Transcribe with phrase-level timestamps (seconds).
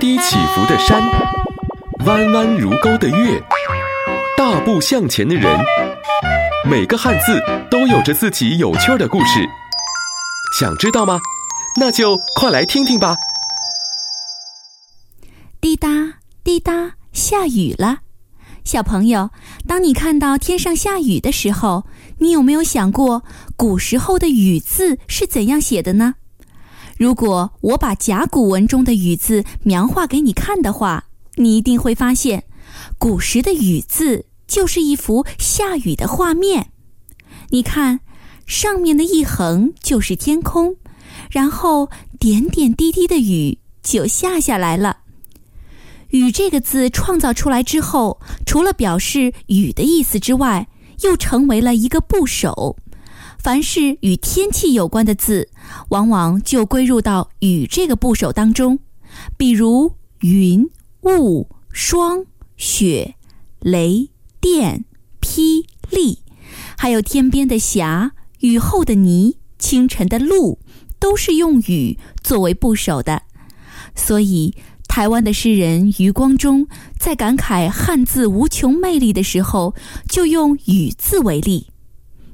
[0.00, 1.02] 低起伏的山，
[2.06, 3.42] 弯弯如钩的月，
[4.36, 5.58] 大步向前的人，
[6.70, 9.44] 每个汉字都有着自己有趣的故事。
[10.56, 11.18] 想知道吗？
[11.80, 13.16] 那就快来听听吧。
[15.60, 15.88] 滴答
[16.44, 17.98] 滴答，下雨了。
[18.62, 19.30] 小朋友，
[19.66, 21.86] 当你看到天上下雨的时候，
[22.18, 23.24] 你有没有想过
[23.56, 26.14] 古时候的“雨”字是怎样写的呢？
[26.98, 31.04] 如果我把甲骨文中的“雨”字描画给你看的话，
[31.36, 32.42] 你一定会发现，
[32.98, 36.72] 古时的“雨”字就是一幅下雨的画面。
[37.50, 38.00] 你看，
[38.46, 40.74] 上面的一横就是天空，
[41.30, 44.98] 然后点点滴滴的雨就下下来了。
[46.10, 50.66] “雨”这个字创造出来之后，除了表示雨的意思之外，
[51.02, 52.76] 又成为了一个部首。
[53.38, 55.48] 凡是与天气有关的字，
[55.90, 58.80] 往往就归入到“雨”这个部首当中，
[59.36, 60.68] 比如云、
[61.02, 62.26] 雾、霜、
[62.56, 63.14] 雪、
[63.60, 64.84] 雷电、
[65.20, 66.18] 霹雳，
[66.76, 70.58] 还有天边的霞、雨后的泥、清晨的露，
[70.98, 73.22] 都是用“雨”作为部首的。
[73.94, 74.54] 所以，
[74.88, 76.66] 台湾的诗人余光中
[76.98, 79.74] 在感慨汉字无穷魅力的时候，
[80.08, 81.68] 就用“雨”字为例，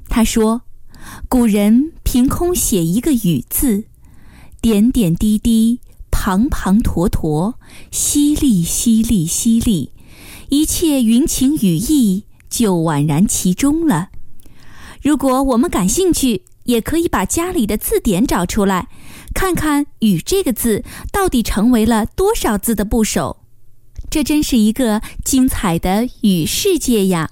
[0.09, 0.63] 他说。
[1.27, 3.85] 古人凭空写一个“雨”字，
[4.61, 5.79] 点点滴滴，
[6.11, 7.55] 滂滂沱沱，
[7.91, 9.89] 淅沥淅沥淅沥，
[10.49, 14.09] 一切云情雨意就宛然其中了。
[15.01, 18.87] 如果我们感兴趣，也可以把家里的字典找出来，
[19.35, 23.43] 看看“雨”这个字到底成为了多少字的部首。
[24.09, 27.31] 这真是一个精彩的雨世界呀！